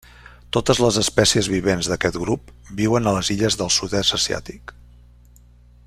Totes 0.55 0.79
les 0.83 0.95
espècies 1.01 1.49
vivents 1.55 1.89
d'aquest 1.91 2.17
grup 2.23 2.49
viuen 2.81 3.11
a 3.11 3.13
les 3.19 3.31
illes 3.35 3.59
del 3.61 3.71
sud-est 3.79 4.17
asiàtic. 4.19 4.75